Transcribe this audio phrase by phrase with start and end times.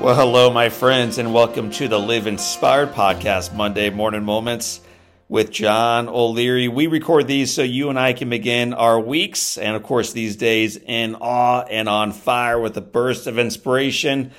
[0.00, 4.80] Well, hello, my friends, and welcome to the Live Inspired Podcast Monday Morning Moments
[5.28, 6.68] with John O'Leary.
[6.68, 10.36] We record these so you and I can begin our weeks, and of course, these
[10.36, 14.30] days in awe and on fire with a burst of inspiration.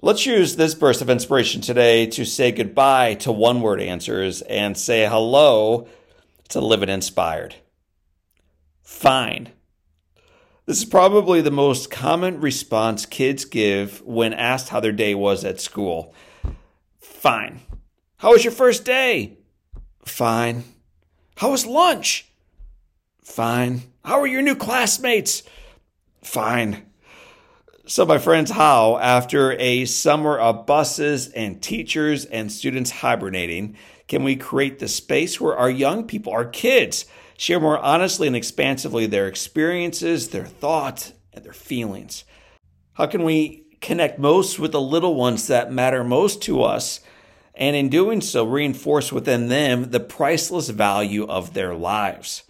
[0.00, 4.78] Let's use this burst of inspiration today to say goodbye to one word answers and
[4.78, 5.88] say hello
[6.50, 7.56] to living inspired.
[8.84, 9.48] Fine.
[10.68, 15.42] This is probably the most common response kids give when asked how their day was
[15.42, 16.14] at school.
[17.00, 17.62] Fine.
[18.18, 19.38] How was your first day?
[20.04, 20.64] Fine.
[21.38, 22.30] How was lunch?
[23.22, 23.84] Fine.
[24.04, 25.42] How are your new classmates?
[26.22, 26.84] Fine.
[27.86, 34.22] So, my friends, how, after a summer of buses and teachers and students hibernating, can
[34.22, 37.06] we create the space where our young people, our kids,
[37.38, 42.24] share more honestly and expansively their experiences, their thoughts, and their feelings?
[42.94, 47.00] How can we connect most with the little ones that matter most to us?
[47.54, 52.42] And in doing so, reinforce within them the priceless value of their lives.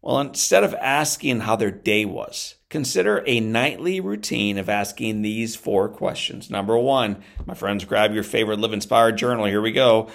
[0.00, 5.56] Well, instead of asking how their day was, consider a nightly routine of asking these
[5.56, 6.48] four questions.
[6.48, 9.46] Number one, my friends, grab your favorite Live Inspired journal.
[9.46, 10.08] Here we go.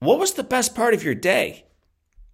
[0.00, 1.64] What was the best part of your day?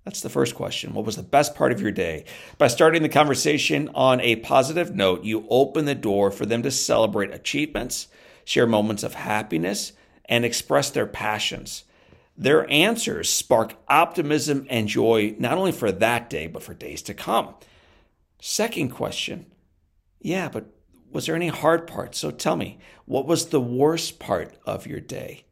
[0.04, 0.92] That's the first question.
[0.92, 2.26] What was the best part of your day?
[2.58, 6.70] By starting the conversation on a positive note, you open the door for them to
[6.70, 8.08] celebrate achievements,
[8.44, 9.92] share moments of happiness,
[10.26, 11.84] and express their passions.
[12.36, 17.14] Their answers spark optimism and joy not only for that day, but for days to
[17.14, 17.54] come.
[18.40, 19.46] Second question
[20.20, 20.66] Yeah, but
[21.10, 22.14] was there any hard part?
[22.14, 25.44] So tell me, what was the worst part of your day?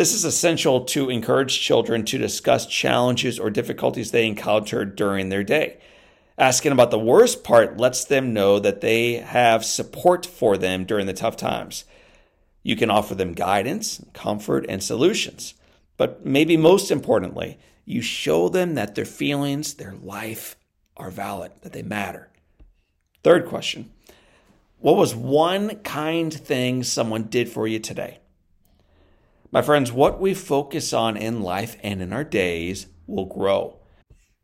[0.00, 5.44] This is essential to encourage children to discuss challenges or difficulties they encountered during their
[5.44, 5.76] day.
[6.38, 11.04] Asking about the worst part lets them know that they have support for them during
[11.04, 11.84] the tough times.
[12.62, 15.52] You can offer them guidance, comfort, and solutions.
[15.98, 20.56] But maybe most importantly, you show them that their feelings, their life
[20.96, 22.30] are valid, that they matter.
[23.22, 23.90] Third question
[24.78, 28.19] What was one kind thing someone did for you today?
[29.52, 33.80] My friends, what we focus on in life and in our days will grow.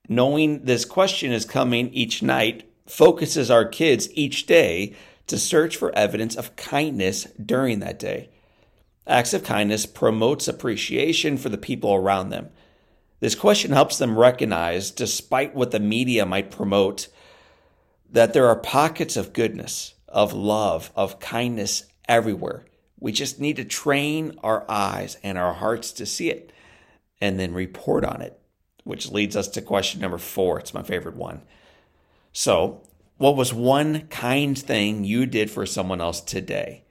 [0.08, 4.96] Knowing this question is coming each night focuses our kids each day
[5.28, 8.30] to search for evidence of kindness during that day.
[9.06, 12.50] Acts of kindness promotes appreciation for the people around them.
[13.20, 17.06] This question helps them recognize, despite what the media might promote,
[18.10, 22.64] that there are pockets of goodness, of love, of kindness everywhere.
[22.98, 26.52] We just need to train our eyes and our hearts to see it
[27.20, 28.38] and then report on it,
[28.84, 30.58] which leads us to question number four.
[30.58, 31.42] It's my favorite one.
[32.32, 32.82] So,
[33.18, 36.84] what was one kind thing you did for someone else today?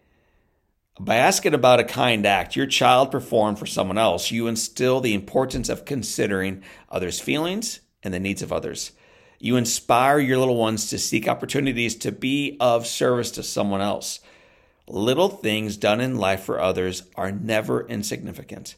[0.99, 5.13] By asking about a kind act your child performed for someone else, you instill the
[5.13, 8.93] importance of considering others' feelings and the needs of others.
[9.37, 14.21] You inspire your little ones to seek opportunities to be of service to someone else.
[14.87, 18.75] Little things done in life for others are never insignificant.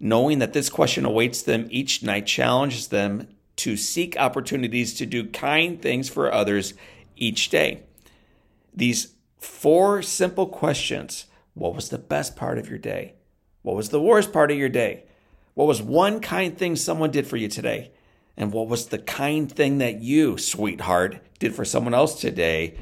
[0.00, 5.28] Knowing that this question awaits them each night challenges them to seek opportunities to do
[5.28, 6.74] kind things for others
[7.16, 7.82] each day.
[8.74, 13.14] These four simple questions What was the best part of your day?
[13.62, 15.04] What was the worst part of your day?
[15.54, 17.90] What was one kind thing someone did for you today?
[18.36, 22.76] And what was the kind thing that you, sweetheart, did for someone else today?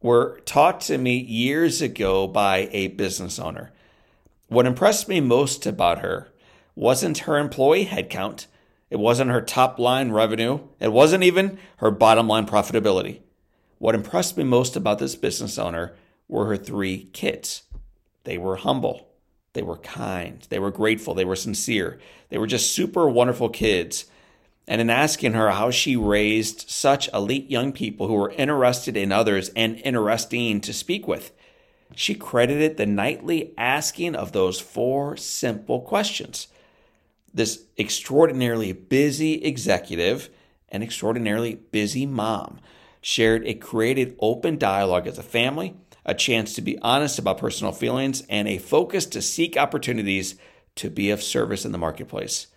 [0.00, 3.72] Were taught to me years ago by a business owner.
[4.48, 6.28] What impressed me most about her
[6.74, 8.46] wasn't her employee headcount,
[8.90, 13.20] it wasn't her top line revenue, it wasn't even her bottom line profitability.
[13.78, 15.94] What impressed me most about this business owner
[16.28, 17.62] were her three kids.
[18.24, 19.08] They were humble,
[19.54, 24.06] they were kind, they were grateful, they were sincere, they were just super wonderful kids
[24.68, 29.12] and in asking her how she raised such elite young people who were interested in
[29.12, 31.32] others and interesting to speak with.
[31.94, 36.48] She credited the nightly asking of those four simple questions.
[37.32, 40.30] This extraordinarily busy executive
[40.68, 42.58] and extraordinarily busy mom
[43.00, 47.72] shared a created open dialogue as a family, a chance to be honest about personal
[47.72, 50.34] feelings, and a focus to seek opportunities
[50.74, 52.48] to be of service in the marketplace.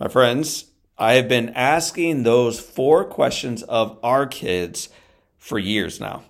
[0.00, 0.64] My friends,
[0.98, 4.88] I have been asking those four questions of our kids
[5.36, 6.24] for years now.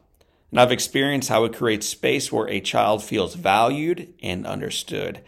[0.51, 5.23] And I've experienced how it creates space where a child feels valued and understood.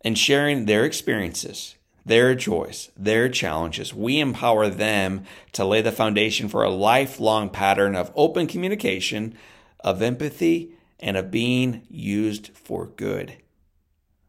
[0.00, 6.48] And sharing their experiences, their joys, their challenges, we empower them to lay the foundation
[6.48, 9.34] for a lifelong pattern of open communication,
[9.80, 13.36] of empathy, and of being used for good.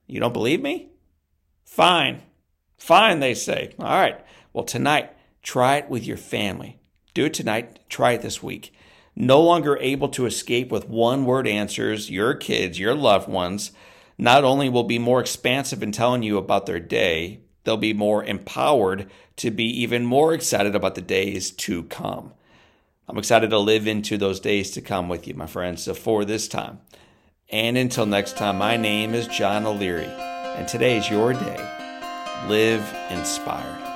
[0.05, 0.89] You don't believe me?
[1.65, 2.21] Fine.
[2.77, 3.73] Fine, they say.
[3.79, 4.19] All right.
[4.53, 5.11] Well, tonight,
[5.41, 6.79] try it with your family.
[7.13, 7.79] Do it tonight.
[7.89, 8.73] Try it this week.
[9.15, 13.71] No longer able to escape with one word answers, your kids, your loved ones,
[14.17, 18.23] not only will be more expansive in telling you about their day, they'll be more
[18.23, 22.33] empowered to be even more excited about the days to come.
[23.07, 25.83] I'm excited to live into those days to come with you, my friends.
[25.83, 26.79] So for this time,
[27.49, 31.84] and until next time, my name is John O'Leary, and today is your day.
[32.43, 33.94] Live inspired.